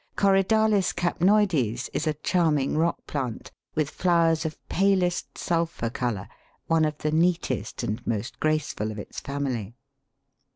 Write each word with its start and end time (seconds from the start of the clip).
Corydalis 0.17 0.93
capnoides 0.95 1.87
is 1.93 2.07
a 2.07 2.15
charming 2.15 2.75
rock 2.75 3.05
plant, 3.05 3.51
with 3.75 3.91
flowers 3.91 4.45
of 4.45 4.57
palest 4.67 5.37
sulphur 5.37 5.91
colour, 5.91 6.27
one 6.65 6.85
of 6.85 6.97
the 6.97 7.11
neatest 7.11 7.83
and 7.83 8.07
most 8.07 8.39
graceful 8.39 8.89
of 8.91 8.97
its 8.97 9.19
family. 9.19 9.75